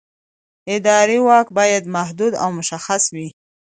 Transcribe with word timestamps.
اداري 0.75 1.17
واک 1.27 1.47
باید 1.57 1.83
محدود 1.95 2.33
او 2.43 2.49
مشخص 2.59 3.03
وي. 3.15 3.27